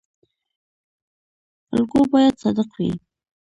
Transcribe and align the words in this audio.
الګو 1.75 2.01
باید 2.11 2.33
صادق 2.43 2.69
وي 2.77 2.91